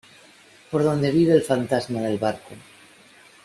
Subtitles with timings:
[0.71, 2.55] por donde vive el fantasma del barco.